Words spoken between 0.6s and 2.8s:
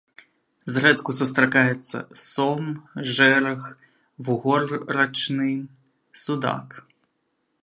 Зрэдку сустракаецца сом,